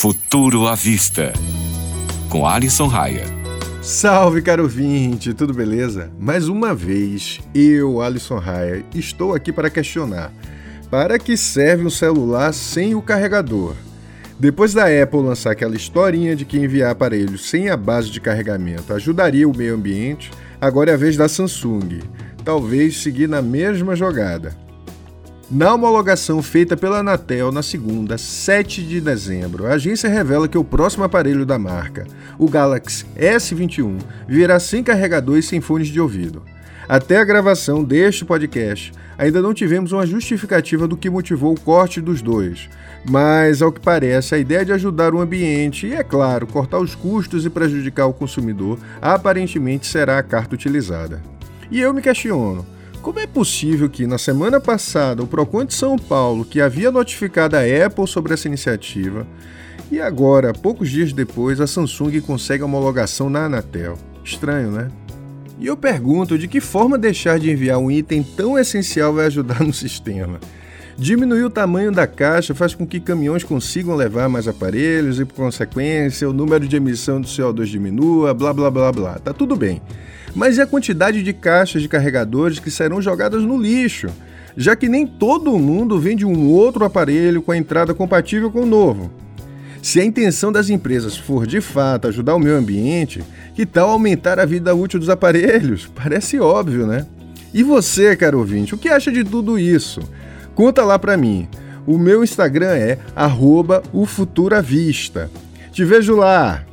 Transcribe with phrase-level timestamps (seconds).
[0.00, 1.32] Futuro à Vista,
[2.28, 3.24] com Alisson Raia.
[3.82, 6.08] Salve, caro ouvinte, tudo beleza?
[6.20, 10.32] Mais uma vez, eu, Alisson Raia, estou aqui para questionar:
[10.88, 13.74] para que serve um celular sem o carregador?
[14.38, 18.94] Depois da Apple lançar aquela historinha de que enviar aparelhos sem a base de carregamento
[18.94, 20.30] ajudaria o meio ambiente,
[20.60, 21.98] agora é a vez da Samsung.
[22.44, 24.67] Talvez seguir na mesma jogada.
[25.50, 30.64] Na homologação feita pela Anatel na segunda, 7 de dezembro, a agência revela que o
[30.64, 32.06] próximo aparelho da marca,
[32.38, 33.98] o Galaxy S21,
[34.28, 36.42] virá sem carregador e sem fones de ouvido.
[36.86, 41.98] Até a gravação deste podcast, ainda não tivemos uma justificativa do que motivou o corte
[41.98, 42.68] dos dois,
[43.08, 46.94] mas, ao que parece, a ideia de ajudar o ambiente e, é claro, cortar os
[46.94, 51.22] custos e prejudicar o consumidor aparentemente será a carta utilizada.
[51.70, 52.66] E eu me questiono.
[53.08, 57.56] Como é possível que, na semana passada, o Procon de São Paulo, que havia notificado
[57.56, 59.26] a Apple sobre essa iniciativa,
[59.90, 63.96] e agora, poucos dias depois, a Samsung consegue homologação na Anatel?
[64.22, 64.90] Estranho, né?
[65.58, 69.64] E eu pergunto de que forma deixar de enviar um item tão essencial vai ajudar
[69.64, 70.38] no sistema?
[70.98, 75.34] Diminuir o tamanho da caixa faz com que caminhões consigam levar mais aparelhos e, por
[75.34, 79.18] consequência, o número de emissão do CO2 diminua, blá blá blá blá.
[79.18, 79.80] Tá tudo bem.
[80.34, 84.08] Mas e a quantidade de caixas de carregadores que serão jogadas no lixo?
[84.56, 88.66] Já que nem todo mundo vende um outro aparelho com a entrada compatível com o
[88.66, 89.10] novo.
[89.80, 93.22] Se a intenção das empresas for de fato ajudar o meio ambiente,
[93.54, 95.90] que tal aumentar a vida útil dos aparelhos?
[95.94, 97.06] Parece óbvio, né?
[97.54, 100.00] E você, caro ouvinte, o que acha de tudo isso?
[100.54, 101.48] Conta lá pra mim.
[101.86, 102.98] O meu Instagram é
[103.92, 105.30] @ufuturavista.
[105.72, 106.67] Te vejo lá.